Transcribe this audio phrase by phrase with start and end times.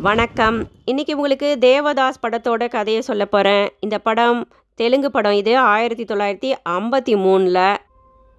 [0.00, 0.64] வணக்கம்.
[0.86, 5.58] இன்றைக்கி உங்களுக்கு தேவதாஸ் படத்தோட கதையை சொல்ல போகிறேன் இந்த படம் தெலுங்கு படம் இது.
[5.58, 7.76] ஆயிரத்தி தொள்ளாயிரத்தி ஐம்பத்தி மூணில்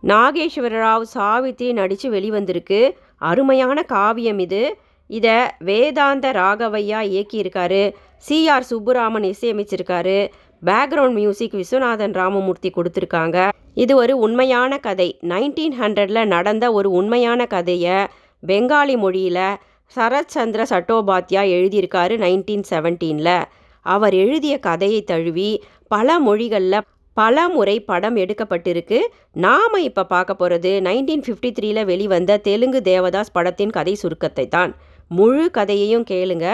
[0.04, 2.92] நாகேஸ்வர ராவ் சாவித்ரி நடித்து வெளிவந்திருக்கு.
[3.18, 4.78] அருமையான காவியம் இது.
[5.08, 7.94] இதை வேதாந்த ராகவையா இயக்கியிருக்காரு.
[8.30, 10.28] சிஆர் சுப்புராமன் இசையமைச்சிருக்காரு.
[10.66, 13.50] பேக்ரவுண்ட் மியூசிக் விஸ்வநாதன் ராமமூர்த்தி கொடுத்துருக்காங்க.
[13.74, 15.20] இது ஒரு உண்மையான கதை.
[15.22, 18.08] நைன்டீன் ஹண்ட்ரடில் நடந்த ஒரு உண்மையான கதையை
[18.48, 19.58] பெங்காலி மொழியில்
[19.96, 23.44] சரத்சந்திர சட்டோபாத்யா எழுதியிருக்காரு நைன்டீன் செவன்டீனில்
[23.82, 29.00] அவர் எழுதிய கதையை தழுவி பல மொழிகளில் பல முறை படம் எடுக்கப்பட்டிருக்கு.
[29.32, 34.76] நாம் இப்போ பார்க்க போகிறது நைன்டீன் ஃபிஃப்டி த்ரீல வெளிவந்த தெலுங்கு தேவதாஸ் படத்தின் கதை சுருக்கத்தை தான்.
[35.08, 36.48] முழு கதையையும் கேளுங்க.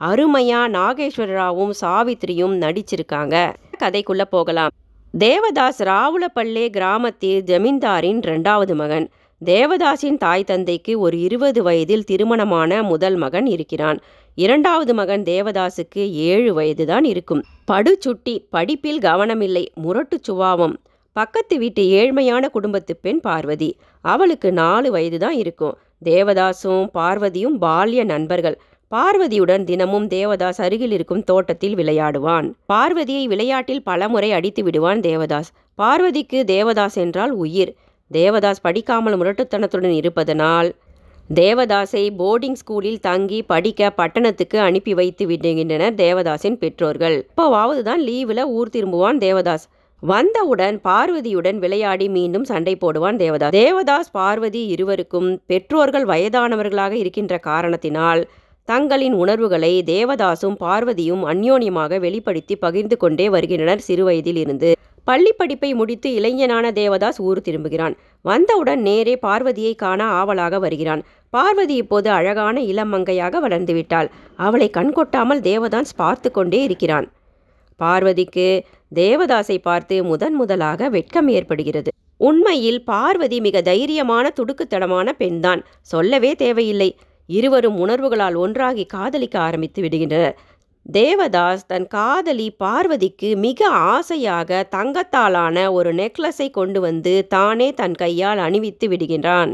[0.00, 3.54] அருமையாக நாகேஸ்வர ராவும் சாவித்ரியும் நடிச்சிருக்காங்க.
[3.78, 4.72] கதைக்குள்ளே போகலாம்.
[5.14, 9.10] தேவதாஸ் ராவுலப்பள்ளே கிராமத்தில் ஜமீன்தாரின் ரெண்டாவது மகன்.
[9.46, 13.98] தேவதாஸின் தாய் தந்தைக்கு ஒரு இருபது வயதில் திருமணமான முதல் மகன் இருக்கிறான்.
[14.34, 17.42] இரண்டாவது மகன் தேவதாஸுக்கு ஏழு வயதுதான் இருக்கும்.
[17.70, 20.76] படுச்சுட்டி படிப்பில் கவனமில்லை முரட்டு சுபாவம்.
[21.12, 23.70] பக்கத்து வீட்டு ஏழ்மையான குடும்பத்து பெண் பார்வதி.
[24.00, 25.76] அவளுக்கு நாலு வயது தான் இருக்கும்.
[26.04, 28.58] தேவதாஸும் பார்வதியும் பால்ய நண்பர்கள்.
[28.92, 32.48] பார்வதியுடன் தினமும் தேவதாஸ் அருகில் இருக்கும் தோட்டத்தில் விளையாடுவான்.
[32.66, 35.50] பார்வதியை விளையாட்டில் பலமுறை அடித்து விடுவான் தேவதாஸ்.
[35.74, 37.72] பார்வதிக்கு தேவதாஸ் என்றால் உயிர்.
[38.10, 40.68] தேவதாஸ் படிக்காமல் முரட்டுத்தனத்துடன் இருப்பதனால்
[41.30, 47.16] தேவதாஸை போர்டிங் ஸ்கூலில் தங்கி படிக்க பட்டணத்துக்கு அனுப்பி வைத்து விடுகின்றனர் தேவதாஸின் பெற்றோர்கள்.
[47.30, 49.66] இப்போவாவது தான் லீவில் ஊர் திரும்புவான் தேவதாஸ்.
[50.02, 53.52] வந்தவுடன் பார்வதியுடன் விளையாடி மீண்டும் சண்டை போடுவான் தேவதாஸ்.
[53.52, 58.22] தேவதாஸ் பார்வதி இருவருக்கும் பெற்றோர்கள் வயதானவர்களாக இருக்கின்ற காரணத்தினால்
[58.68, 64.70] தங்களின் உணர்வுகளை தேவதாசும் பார்வதியும் அந்யோன்யமாக வெளிப்படுத்தி பகிர்ந்து கொண்டே வருகின்றனர் சிறுவயதில் இருந்து
[65.04, 67.96] பள்ளி படிப்பை முடித்து இளைஞனான தேவதாஸ் ஊர் திரும்புகிறான்.
[68.20, 71.02] வந்தவுடன் நேரே பார்வதியை காண ஆவலாக வருகிறான்.
[71.30, 74.08] பார்வதி இப்போது அழகான இளமங்கையாக வளர்ந்துவிட்டாள்.
[74.36, 77.08] அவளை கண்கொட்டாமல் தேவதாஸ் பார்த்து கொண்டே இருக்கிறான்.
[77.80, 78.46] பார்வதிக்கு
[78.94, 81.90] தேவதாஸை பார்த்து முதன் முதலாக வெட்கம் ஏற்படுகிறது.
[82.16, 85.62] உண்மையில் பார்வதி மிக தைரியமான துடுக்குத்தனமான பெண்தான்.
[85.80, 86.96] சொல்லவே தேவையில்லை.
[87.28, 90.36] இருவரும் உணர்வுகளால் ஒன்றாகி காதலிக்க ஆரம்பித்து விடுகின்றனர்.
[90.86, 98.88] தேவதாஸ் தன் காதலி பார்வதிக்கு மிக ஆசையாக தங்கத்தாலான ஒரு நெக்லஸை கொண்டு வந்து தானே தன் கையால் அணிவித்து
[98.88, 99.52] விடுகின்றான்.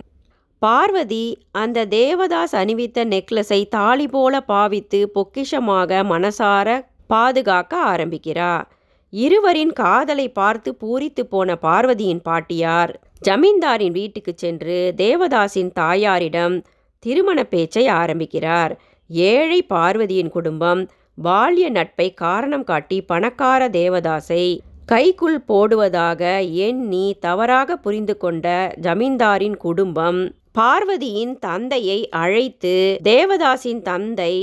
[0.63, 6.69] பார்வதி அந்த தேவதாஸ் அணிவித்த நெக்லஸை தாலி போல பாவித்து பொக்கிஷமாக மனசார
[7.07, 8.67] பாதுகாக்க ஆரம்பிக்கிறார்
[9.13, 12.93] இருவரின் காதலை பார்த்து பூரித்து போன பார்வதியின் பாட்டியார்
[13.29, 16.57] ஜமீன்தாரின் வீட்டுக்கு சென்று தேவதாஸின் தாயாரிடம்
[17.03, 18.73] திருமண பேச்சை ஆரம்பிக்கிறார்.
[19.11, 20.83] ஏழை பார்வதியின் குடும்பம்
[21.23, 24.45] பால்ய நட்பை காரணம் காட்டி பணக்கார தேவதாசை
[24.87, 28.47] கைக்குள் போடுவதாக எண்ணி தவறாக புரிந்து கொண்ட
[28.81, 30.21] ஜமீன்தாரின் குடும்பம்
[30.59, 34.35] பார்வதியின் தந்தையை அழைத்து தேவதாஸின் தந்தை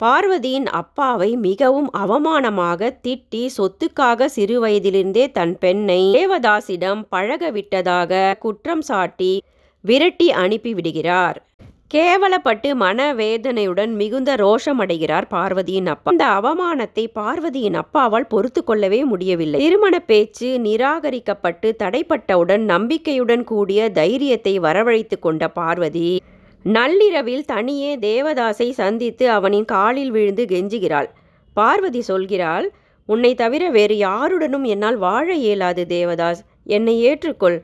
[0.00, 9.32] பார்வதியின் அப்பாவை மிகவும் அவமானமாக திட்டி சொத்துக்காக சிறுவயதிலிருந்தே தன் பெண்ணை தேவதாசிடம் பழக விட்டதாக குற்றம் சாட்டி
[9.84, 11.38] விரட்டி அனுப்பிவிடுகிறார்.
[11.90, 16.10] கேவலப்பட்டு மனவேதனையுடன் மிகுந்த ரோஷமடைகிறார் பார்வதியின் அப்பா.
[16.10, 19.60] இந்த அவமானத்தை பார்வதியின் அப்பாவால் பொறுத்து கொள்ளவே முடியவில்லை.
[19.60, 26.10] திருமண பேச்சு நிராகரிக்கப்பட்டு தடைப்பட்டவுடன் நம்பிக்கையுடன் கூடிய தைரியத்தை வரவழைத்து கொண்ட பார்வதி
[26.64, 31.10] நள்ளிரவில் தனியே தேவதாஸை சந்தித்து அவனின் காலில் விழுந்து கெஞ்சுகிறாள்.
[31.56, 32.68] பார்வதி சொல்கிறாள்
[33.08, 36.42] உன்னை தவிர வேறு யாருடனும் என்னால் வாழ இயலாது தேவதாஸ்.
[36.76, 37.58] என்னை ஏற்றுக்கொள்.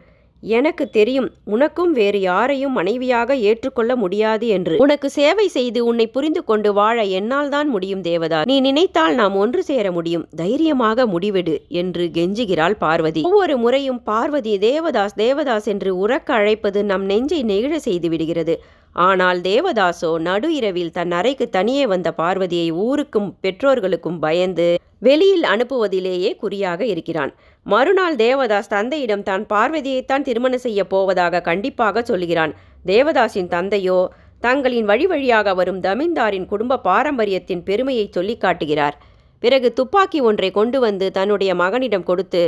[0.49, 4.77] எனக்கு தெரியும் உனக்கும் வேறு யாரையும் மனைவியாக ஏற்றுக்கொள்ள முடியாது என்று.
[4.77, 8.45] உனக்கு சேவை செய்து உன்னை புரிந்து கொண்டு வாழ என்னால் தான் முடியும் தேவதா.
[8.45, 10.27] நீ நினைத்தால் நாம் ஒன்று சேர முடியும்.
[10.37, 13.23] தைரியமாக முடிவெடு என்று கெஞ்சுகிறாள் பார்வதி.
[13.23, 18.57] ஒவ்வொரு முறையும் பார்வதி தேவதாஸ் தேவதாஸ் என்று உறக்க அழைப்பது நம் நெஞ்சை நெகிழ செய்து விடுகிறது.
[19.05, 24.69] ஆனால் தேவதாசோ நடு இரவில் தன் அறைக்கு தனியே வந்த பார்வதியை ஊருக்கும் பெற்றோர்களுக்கும் பயந்து
[24.99, 27.33] வெளியில் அனுப்புவதிலேயே குறியாக இருக்கிறான்.
[27.67, 32.55] மறுநாள் தேவதாஸ் தந்தையிடம் தான் பார்வதியைத்தான் திருமணம் செய்ய போவதாக கண்டிப்பாக சொல்கிறான்.
[32.85, 33.99] தேவதாஸின் தந்தையோ
[34.41, 38.97] தங்களின் வழி வழியாக வரும் ஜமீன்தாரின் குடும்ப பாரம்பரியத்தின் பெருமையை சொல்லி காட்டுகிறார்.
[39.43, 42.43] பிறகு துப்பாக்கி ஒன்றை கொண்டு வந்து தன்னுடைய மகனிடம் கொடுத்து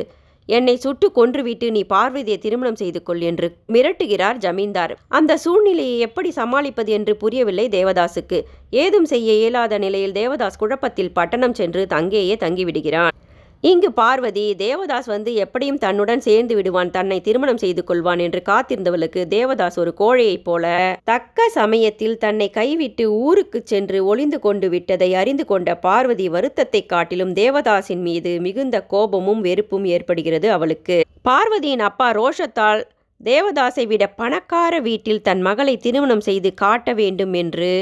[0.49, 4.95] என்னை சுட்டு கொன்றுவிட்டு நீ பார்வதியை திருமணம் செய்து கொள் என்று மிரட்டுகிறார் ஜமீன்தார்.
[5.09, 8.41] அந்த சூழ்நிலையை எப்படி சமாளிப்பது என்று புரியவில்லை தேவதாசுக்கு.
[8.71, 13.15] ஏதும் செய்ய இயலாத நிலையில் தேவதாஸ் குழப்பத்தில் பட்டணம் சென்று தங்கேயே தங்கிவிடுகிறான்.
[13.65, 19.79] இங்கு பார்வதி தேவதாஸ் வந்து எப்படியும் தன்னுடன் சேர்ந்து விடுவான் தன்னை திருமணம் செய்து கொள்வான் என்று காத்திருந்தவளுக்கு தேவதாஸ்
[19.79, 20.67] ஒரு கோழையைப் போல
[21.05, 28.05] தக்க சமயத்தில் தன்னை கைவிட்டு ஊருக்கு சென்று ஒளிந்து கொண்டு விட்டதை அறிந்து கொண்ட பார்வதி வருத்தத்தை காட்டிலும் தேவதாசின்
[28.09, 30.99] மீது மிகுந்த கோபமும் வெறுப்பும் ஏற்படுகிறது அவளுக்கு.
[31.23, 32.85] பார்வதியின் அப்பா ரோஷத்தால்
[33.21, 37.73] தேவதாஸை விட பணக்கார வீட்டில் தன் மகளை திருமணம் செய்து காட்ட வேண்டும் என்று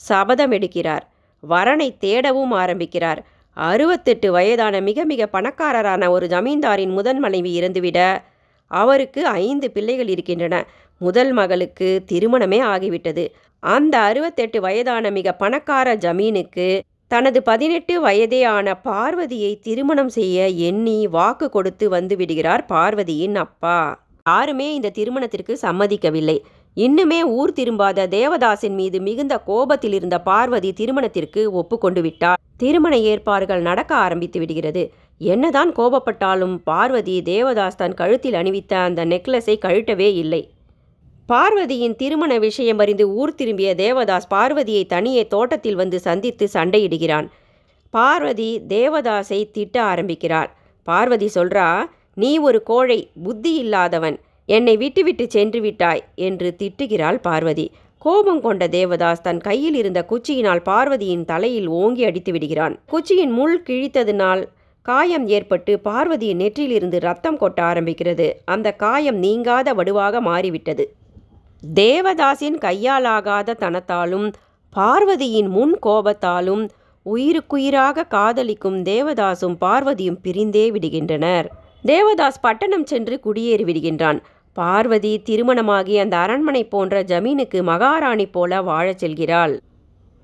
[0.00, 1.04] சபதம் எடுக்கிறார்.
[1.42, 3.20] வரனை தேடவும் ஆரம்பிக்கிறார்.
[3.56, 8.18] அறுபத்தெட்டு வயதான மிக மிக பணக்காரரான ஒரு ஜமீன்தாரின் முதன் மனைவி இறந்துவிட
[8.66, 10.66] அவருக்கு ஐந்து பிள்ளைகள் இருக்கின்றன.
[10.98, 13.24] முதல் மகளுக்கு திருமணமே ஆகிவிட்டது.
[13.58, 21.48] அந்த அறுபத்தெட்டு வயதான மிக பணக்கார ஜமீனுக்கு தனது பதினெட்டு வயதே ஆன பார்வதியை திருமணம் செய்ய எண்ணி வாக்கு
[21.48, 24.06] கொடுத்து வந்து விடுகிறார் பார்வதியின் அப்பா.
[24.22, 26.38] யாருமே இந்த திருமணத்திற்கு சம்மதிக்கவில்லை.
[26.76, 33.92] இன்னுமே ஊர் திரும்பாத தேவதாசின் மீது மிகுந்த கோபத்தில் இருந்த பார்வதி திருமணத்திற்கு ஒப்புக்கொண்டு விட்டார் திருமண ஏற்பாடுகள் நடக்க
[33.94, 34.82] ஆரம்பித்து விடுகிறது.
[35.20, 40.42] என்னதான் கோபப்பட்டாலும் பார்வதி தேவதாஸ் தன் கழுத்தில் அணிவித்த அந்த நெக்லஸை கழட்டவே இல்லை.
[41.28, 47.28] பார்வதியின் திருமண விஷயம் அறிந்து ஊர் திரும்பிய தேவதாஸ் பார்வதியை தனியே தோட்டத்தில் வந்து சந்தித்து சண்டையிடுகிறான்.
[47.94, 50.50] பார்வதி தேவதாஸை திட்ட ஆரம்பிக்கிறார்
[50.86, 51.68] பார்வதி சொல்றா
[52.14, 54.16] நீ ஒரு கோழை புத்தி இல்லாதவன்.
[54.48, 57.66] என்னை விட்டுவிட்டு சென்று விட்டாய் என்று திட்டுகிறாள் பார்வதி.
[57.98, 64.42] கோபம் கொண்ட தேவதாஸ் தன் கையில் இருந்த குச்சியினால் பார்வதியின் தலையில் ஓங்கி அடித்து விடுகிறான் குச்சியின் முள் கிழித்ததினால்
[64.86, 68.26] காயம் ஏற்பட்டு பார்வதியின் நெற்றிலிருந்து ரத்தம் கொட்ட ஆரம்பிக்கிறது.
[68.44, 70.84] அந்த காயம் நீங்காத வடுவாக மாறிவிட்டது.
[71.62, 74.26] தேவதாசின் கையாலாகாத தனத்தாலும்
[74.72, 76.64] பார்வதியின் முன் கோபத்தாலும்
[77.06, 81.48] உயிருக்குயிராக காதலிக்கும் தேவதாசும் பார்வதியும் பிரிந்தே விடுகின்றனர்.
[81.88, 84.18] தேவதாஸ் பட்டணம் சென்று குடியேறி விடுகின்றான்.
[84.52, 89.54] பார்வதி திருமணமாகி அந்த அரண்மனை போன்ற ஜமீனுக்கு மகாராணி போல வாழச் செல்கிறாள்.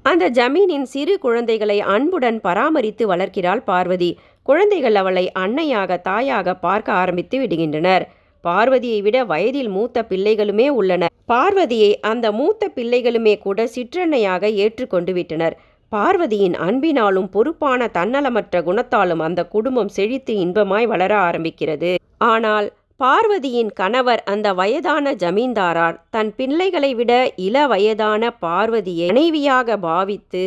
[0.03, 4.19] அந்த ஜமீனின் சிறு குழந்தைகளை அன்புடன் பராமரித்து வளர்க்கிறாள் பார்வதி.
[4.43, 8.07] குழந்தைகள் அவளை அன்னையாக தாயாக பார்க்க ஆரம்பித்து விடுகின்றனர்.
[8.41, 11.13] பார்வதியை விட வயதில் மூத்த பிள்ளைகளுமே உள்ளனர்.
[11.27, 15.57] பார்வதியை அந்த மூத்த பிள்ளைகளுமே கூட சிற்றன்னையாக ஏற்றுக்கொண்டு விட்டனர்.
[15.93, 21.93] பார்வதியின் அன்பினாலும் பொறுப்பான தன்னலமற்ற குணத்தாலும் அந்த குடும்பம் செழித்து இன்பமாய் வளர ஆரம்பிக்கிறது.
[22.33, 22.67] ஆனால்
[22.97, 27.13] பார்வதியின் கணவர் அந்த வயதான ஜமீன்தாரார் தன் பிள்ளைகளை விட
[27.47, 30.45] இள வயதான பார்வதியை மனைவியாக பாவித்து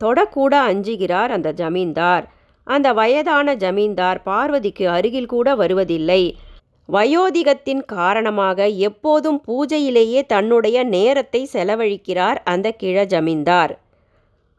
[0.00, 2.24] தொடக்கூட அஞ்சுகிறார் அந்த ஜமீன்தார்.
[2.66, 6.22] அந்த வயதான ஜமீன்தார் பார்வதிக்கு அருகில் கூட வருவதில்லை.
[6.88, 13.74] வயோதிகத்தின் காரணமாக எப்போதும் பூஜையிலேயே தன்னுடைய நேரத்தை செலவழிக்கிறார் அந்த கிழ ஜமீன்தார்.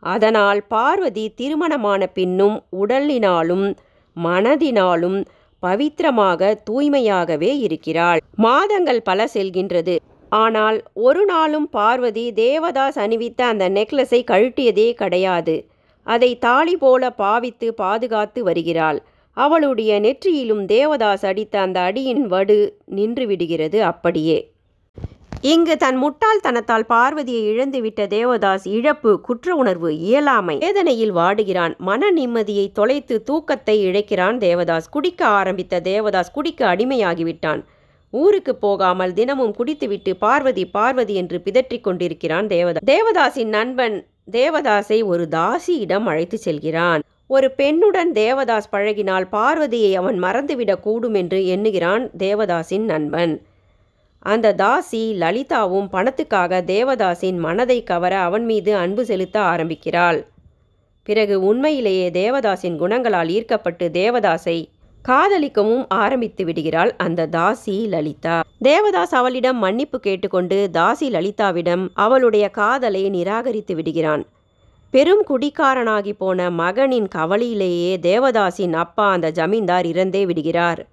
[0.03, 3.75] அதனால் பார்வதி திருமணமான பின்னும் உடலினாலும்
[4.17, 5.23] மனதினாலும்
[5.63, 8.21] பவித்திரமாக தூய்மையாகவே இருக்கிறாள்.
[8.35, 9.95] மாதங்கள் பல செல்கின்றது.
[10.29, 15.55] ஆனால் ஒரு நாளும் பார்வதி தேவதாஸ் அணிவித்த அந்த நெக்லஸை கழட்டியதே கிடையாது.
[16.03, 18.99] அதை தாலி போல பாவித்து பாதுகாத்து வருகிறாள்.
[19.33, 24.53] அவளுடைய நெற்றியிலும் தேவதாஸ் அடித்த அந்த அடியின் வடு நின்று விடுகிறது அப்படியே.
[25.41, 30.57] இங்கு தன் முட்டாள்தனத்தால் பார்வதியை இழந்துவிட்ட தேவதாஸ் இழப்பு குற்ற உணர்வு இயலாமை.
[30.57, 31.77] வேதனையில் வாடுகிறான்.
[31.77, 34.89] மன நிம்மதியை தொலைத்து தூக்கத்தை இழைக்கிறான் தேவதாஸ்.
[34.91, 37.63] குடிக்க ஆரம்பித்த தேவதாஸ் குடிக்க அடிமையாகிவிட்டான்.
[38.11, 42.91] ஊருக்கு போகாமல் தினமும் குடித்துவிட்டு பார்வதி பார்வதி என்று பிதற்றிக் கொண்டிருக்கிறான் தேவதாஸ்.
[42.91, 47.01] தேவதாசின் நண்பன் தேவதாஸை ஒரு தாசியிடம் அழைத்து செல்கிறான்.
[47.27, 53.41] ஒரு பெண்ணுடன் தேவதாஸ் பழகினால் பார்வதியை அவன் மறந்துவிடக் கூடும் என்று எண்ணுகிறான் தேவதாசின் நண்பன்.
[54.25, 60.27] அந்த தாசி லலிதாவும் பணத்துக்காக தேவதாசின் மனதை கவர அவன் மீது அன்பு செலுத்த ஆரம்பிக்கிறாள்.
[61.03, 64.69] பிறகு உண்மையிலேயே தேவதாசின் குணங்களால் ஈர்க்கப்பட்டு தேவதாசை
[65.05, 68.43] காதலிக்கவும் ஆரம்பித்து விடுகிறாள் அந்த தாசி லலிதா.
[68.63, 74.25] தேவதாஸ் அவளிடம் மன்னிப்பு கேட்டுக்கொண்டு தாசி லலிதாவிடம் அவளுடைய காதலை நிராகரித்து விடுகிறான்.
[74.93, 80.87] பெரும் குடிக்காரனாகி போன மகனின் கவலையிலேயே தேவதாசின் அப்பா அந்த ஜமீன்தார் இறந்தே விடுகிறார்.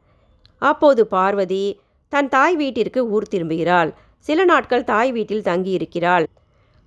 [0.59, 1.81] அப்போது பார்வதி
[2.12, 3.91] தன் தாய் வீட்டிற்கு ஊர் திரும்புகிறாள்.
[4.19, 6.27] சில நாட்கள் தாய் வீட்டில் தங்கியிருக்கிறாள்.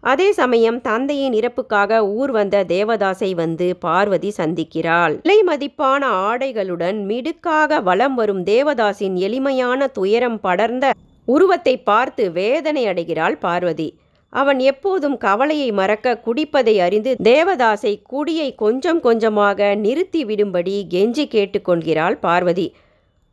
[0.04, 5.16] அதே சமயம் தந்தையின் இறப்புக்காக ஊர் வந்த தேவதாசை வந்து பார்வதி சந்திக்கிறாள்.
[5.22, 10.88] விலை மதிப்பான ஆடைகளுடன் மிடுக்காக வலம் வரும் தேவதாசின் எளிமையான துயரம் படர்ந்த
[11.28, 13.90] உருவத்தை பார்த்து வேதனை அடைகிறாள் பார்வதி.
[14.34, 22.68] அவன் எப்போதும் கவலையை மறக்க குடிப்பதை அறிந்து தேவதாசை குடியை கொஞ்சம் கொஞ்சமாக நிறுத்தி விடும்படி கெஞ்சி கேட்டுக்கொள்கிறாள் பார்வதி.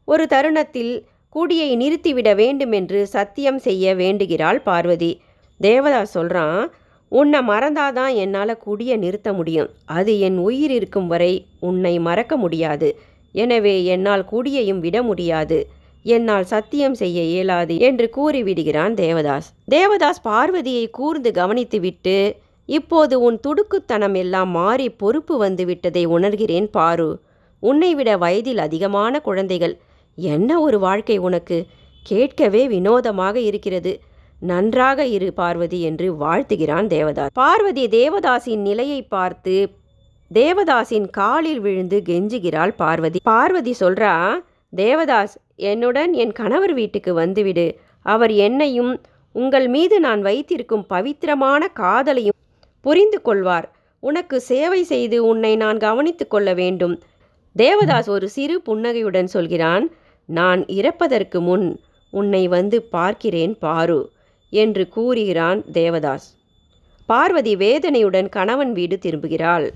[0.05, 0.93] ஒரு தருணத்தில்
[1.35, 5.11] குடியை நிறுத்திவிட வேண்டுமென்று சத்தியம் செய்ய வேண்டுகிறாள் பார்வதி.
[5.61, 6.61] தேவதாஸ் சொல்கிறான்
[7.13, 9.69] உன்னை மறந்தாதான் என்னால் குடியை நிறுத்த முடியும்.
[9.99, 12.89] அது என் உயிர் இருக்கும் வரை உன்னை மறக்க முடியாது.
[13.35, 15.59] எனவே என்னால் குடியையும் விட முடியாது.
[16.05, 19.49] என்னால் சத்தியம் செய்ய இயலாது என்று கூறிவிடுகிறான் தேவதாஸ்.
[19.71, 22.19] தேவதாஸ் பார்வதியை கூர்ந்து கவனித்துவிட்டு
[22.69, 27.11] இப்போது உன் துடுக்குத்தனம் எல்லாம் மாறி பொறுப்பு வந்து விட்டதை உணர்கிறேன் பாரு.
[27.63, 29.75] உன்னை விட வயதில் அதிகமான குழந்தைகள்
[30.19, 31.67] என்ன ஒரு வாழ்க்கை உனக்கு?
[32.03, 34.01] கேட்கவே வினோதமாக இருக்கிறது.
[34.41, 37.33] நன்றாக இரு பார்வதி என்று வாழ்த்துகிறான் தேவதாஸ்.
[37.33, 39.71] பார்வதி தேவதாசின் நிலையை பார்த்து
[40.31, 43.21] தேவதாசின் காலில் விழுந்து கெஞ்சுகிறாள் பார்வதி.
[43.23, 44.15] பார்வதி சொல்றா
[44.77, 47.79] தேவதாஸ் என்னுடன் என் கணவர் வீட்டுக்கு வந்துவிடு.
[48.03, 49.01] அவர் என்னையும்
[49.33, 52.39] உங்கள் மீது நான் வைத்திருக்கும் பவித்திரமான காதலையும்
[52.81, 53.73] புரிந்து கொள்வார்.
[54.01, 57.01] உனக்கு சேவை செய்து உன்னை நான் கவனித்து கொள்ள வேண்டும்.
[57.57, 59.91] தேவதாஸ் ஒரு சிறு புன்னகையுடன் சொல்கிறான்.
[60.29, 61.67] நான் இறப்பதற்கு முன்
[62.13, 64.01] உன்னை வந்து பார்க்கிறேன் பாரு
[64.53, 66.27] என்று கூறுகிறான் தேவதாஸ்.
[67.09, 69.67] பார்வதி வேதனையுடன் கணவன் வீடு திரும்புகிறாள்.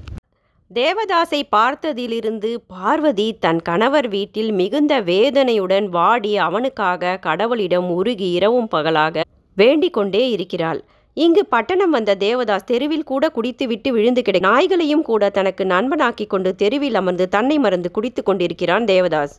[0.71, 9.25] தேவதாஸை பார்த்ததிலிருந்து பார்வதி தன் கணவர் வீட்டில் மிகுந்த வேதனையுடன் வாடி அவனுக்காக கடவுளிடம் உருகி இரவும் பகலாக
[9.57, 10.81] வேண்டிக் கொண்டே இருக்கிறாள்.
[11.17, 16.95] இங்கு பட்டணம் வந்த தேவதாஸ் தெருவில் கூட குடித்துவிட்டு விழுந்து கிடை நாய்களையும் கூட தனக்கு நண்பனாக்கி கொண்டு தெருவில்
[16.95, 19.35] அமர்ந்து தன்னை மறந்து குடித்து கொண்டிருக்கிறான் தேவதாஸ்.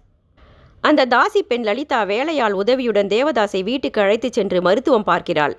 [0.84, 5.56] அந்த தாசி பெண் லலிதா வேலையாள் உதவியுடன் தேவதாஸை வீட்டுக்கு அழைத்துச் சென்று மருத்துவம் பார்க்கிறாள்.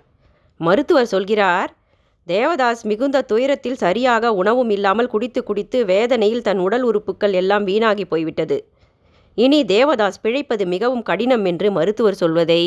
[0.61, 1.71] மருத்துவர் சொல்கிறார்
[2.27, 8.59] தேவதாஸ் மிகுந்த துயரத்தில் சரியாக உணவும் இல்லாமல் குடித்து குடித்து வேதனையில் தன் உடல் உறுப்புகள் எல்லாம் வீணாகி போய்விட்டது.
[9.39, 12.63] இனி தேவதாஸ் பிழைப்பது மிகவும் கடினம் என்று மருத்துவர் சொல்வதை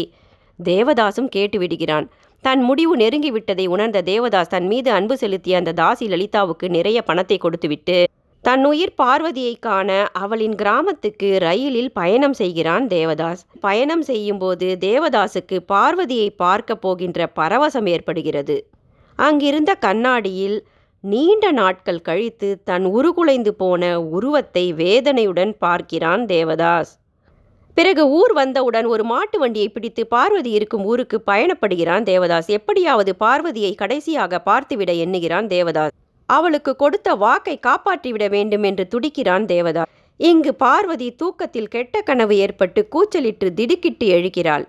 [0.60, 2.06] தேவதாசும் கேட்டுவிடுகிறான்
[2.44, 7.98] தன் முடிவு நெருங்கிவிட்டதை உணர்ந்த தேவதாஸ் தன் மீது அன்பு செலுத்திய அந்த தாசி லலிதாவுக்கு நிறைய பணத்தை கொடுத்துவிட்டு
[8.48, 13.42] தன் உயிர் பார்வதியை காண அவளின் கிராமத்துக்கு ரயிலில் பயணம் செய்கிறான் தேவதாஸ்.
[13.60, 18.58] பயணம் செய்யும்போது தேவதாசுக்கு பார்வதியை பார்க்க போகின்ற பரவசம் ஏற்படுகிறது.
[19.16, 20.58] அங்கிருந்த கண்ணாடியில்
[21.00, 26.94] நீண்ட நாட்கள் கழித்து தன் உருகுலைந்து போன உருவத்தை வேதனையுடன் பார்க்கிறான் தேவதாஸ்.
[27.74, 32.48] பிறகு ஊர் வந்தவுடன் ஒரு மாட்டு வண்டியை பிடித்து பார்வதி இருக்கும் ஊருக்கு பயணப்படுகிறான் தேவதாஸ்.
[32.48, 35.96] எப்படியாவது பார்வதியை கடைசியாக பார்த்துவிட எண்ணுகிறான் தேவதாஸ்.
[36.30, 39.84] அவளுக்கு கொடுத்த வாக்கை காப்பாற்றிவிட வேண்டும் என்று துடிக்கிறான் தேவதா
[40.20, 44.66] இங்கு பார்வதி தூக்கத்தில் கெட்ட கனவு ஏற்பட்டு கூச்சலிட்டு திடுக்கிட்டு எழுகிறாள்.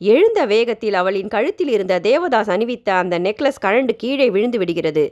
[0.00, 5.04] எழுந்த வேகத்தில் அவளின் கழுத்தில் இருந்த தேவதாஸ் அணிவித்த அந்த நெக்லஸ் கழண்டு கீழே விழுந்து விடுகிறது.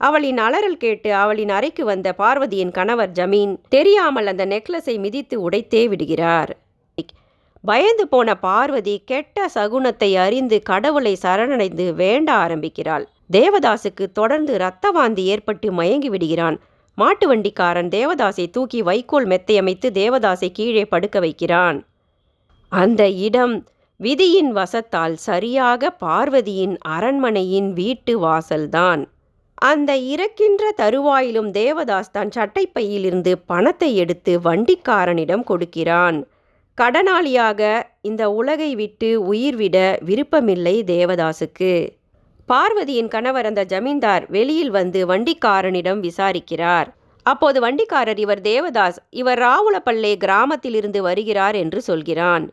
[0.00, 6.52] அவளின் அலறல் கேட்டு அவளின் அறைக்கு வந்த பார்வதியின் கணவர் ஜமீன் தெரியாமல் அந்த நெக்லஸை மிதித்து உடைத்தே விடுகிறார்.
[7.64, 13.06] பயந்து போன பார்வதி கெட்ட சகுனத்தை அறிந்து கடவுளை சரணடைந்து வேண்ட ஆரம்பிக்கிறாள்.
[13.32, 16.60] தேவதாசுக்கு தொடர்ந்து இரத்த வாந்தி ஏற்பட்டு மயங்கி விடுகிறான்.
[16.94, 21.86] மாட்டு வண்டிக்காரன் தேவதாசை தூக்கி வைக்கோல் மெத்தையமைத்து தேவதாசை கீழே படுக்க வைக்கிறான்.
[22.68, 23.66] அந்த இடம்
[23.96, 29.08] விதியின் வசத்தால் சரியாக பார்வதியின் அரண்மனையின் வீட்டு வாசல்தான்.
[29.54, 36.26] அந்த இறக்கின்ற தருவாயிலும் தேவதாஸ் தன் சட்டைப்பையிலிருந்து பணத்தை எடுத்து வண்டிக்காரனிடம் கொடுக்கிறான்.
[36.80, 41.88] கடனாளியாக இந்த உலகை விட்டு உயிர்விட விருப்பமில்லை தேவதாசுக்கு.
[42.48, 46.88] பார்வதியின் கணவர் அந்த ஜமீன்தார் வெளியில் வந்து வண்டிக்காரனிடம் விசாரிக்கிறார்.
[47.22, 52.44] அப்போது வண்டிக்காரர் இவர் தேவதாஸ் இவர் ராவுலப்பள்ளே கிராமத்திலிருந்து வருகிறார் என்று சொல்கிறான்.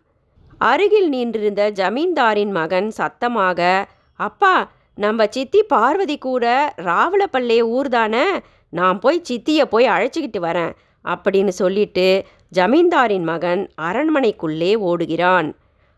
[0.58, 3.88] அருகில் நின்றிருந்த ஜமீன்தாரின் மகன் சத்தமாக
[4.20, 4.56] அப்பா
[4.98, 8.26] நம்ம சித்தி பார்வதி கூட ராவலப்பள்ளே ஊர்தானே
[8.70, 10.74] நான் போய் சித்தியை போய் அழைச்சிக்கிட்டு வரேன்
[11.06, 15.50] அப்படின்னு சொல்லிட்டு ஜமீன்தாரின் மகன் அரண்மனைக்குள்ளே ஓடுகிறான்.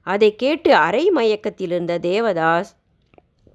[0.07, 2.71] அதை கேட்டு அரை மயக்கத்திலிருந்த தேவதாஸ்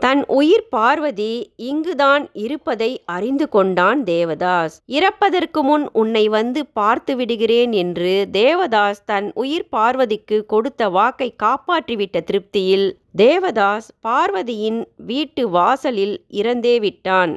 [0.01, 1.33] தன் உயிர் பார்வதி
[1.69, 4.75] இங்குதான் இருப்பதை அறிந்து கொண்டான் தேவதாஸ்.
[4.99, 12.87] இறப்பதற்கு முன் உன்னை வந்து பார்த்து விடுகிறேன் என்று தேவதாஸ் தன் உயிர் பார்வதிக்கு கொடுத்த வாக்கை காப்பாற்றிவிட்ட திருப்தியில்
[13.17, 17.35] தேவதாஸ் பார்வதியின் வீட்டு வாசலில் இறந்தே விட்டான்.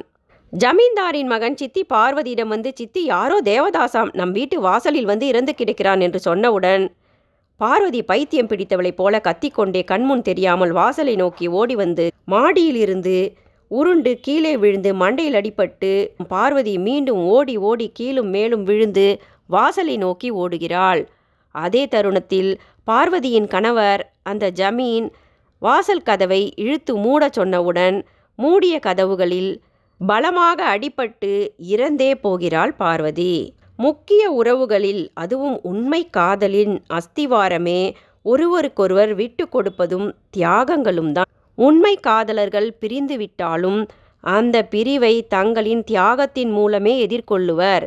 [0.52, 6.20] ஜமீன்தாரின் மகன் சித்தி பார்வதியிடம் வந்து சித்தி யாரோ தேவதாசாம் நம் வீட்டு வாசலில் வந்து இறந்து கிடக்கிறான் என்று
[6.24, 6.84] சொன்னவுடன்
[7.60, 13.16] பார்வதி பைத்தியம் பிடித்தவளைப் போல கத்திக்கொண்டே கண்முன் தெரியாமல் வாசலை நோக்கி ஓடி வந்து மாடியிலிருந்து
[13.70, 15.92] உருண்டு கீழே விழுந்து மண்டையில் அடிபட்டு
[16.28, 19.06] பார்வதி மீண்டும் ஓடி ஓடி கீழும் மேலும் விழுந்து
[19.46, 21.02] வாசலை நோக்கி ஓடுகிறாள்.
[21.54, 22.50] அதே தருணத்தில்
[22.84, 25.08] பார்வதியின் கணவர் அந்த ஜமீன்
[25.62, 27.96] வாசல் கதவை இழுத்து மூடச் சொன்னவுடன்
[28.38, 29.52] மூடிய கதவுகளில்
[30.00, 31.32] பலமாக அடிபட்டு
[31.74, 33.34] இறந்தே போகிறாள் பார்வதி.
[33.84, 37.80] முக்கிய உறவுகளில் அதுவும் உண்மை காதலின் அஸ்திவாரமே.
[38.26, 41.30] ஒருவருக்கொருவர் விட்டு கொடுப்பதும் தியாகங்களும் தான்.
[41.58, 43.80] உண்மை காதலர்கள் பிரிந்துவிட்டாலும்
[44.24, 47.84] அந்த பிரிவை தங்களின் தியாகத்தின் மூலமே எதிர்கொள்ளுவர்.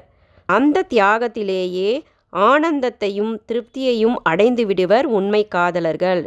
[0.50, 1.92] அந்த தியாகத்திலேயே
[2.34, 6.24] ஆனந்தத்தையும் திருப்தியையும் அடைந்து விடுவர் உண்மை காதலர்கள்.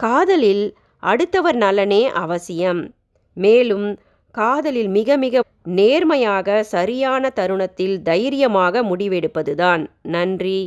[0.00, 0.64] காதலில்
[1.02, 2.82] அடுத்தவர் நலனே அவசியம்.
[3.36, 3.86] மேலும்
[4.38, 5.42] காதலில் மிக மிக
[5.78, 9.82] நேர்மையாக சரியான தருணத்தில் தைரியமாக முடிவெடுப்பதுதான்.
[10.08, 10.60] நன்றி.